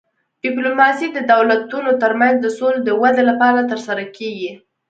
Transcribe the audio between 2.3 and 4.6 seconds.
د سولې د ودې لپاره ترسره کیږي